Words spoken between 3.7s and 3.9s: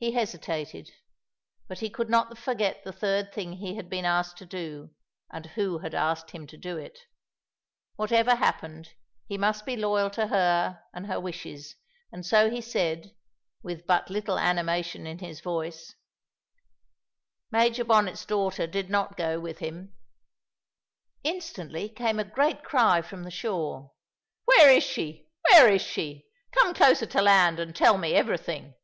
had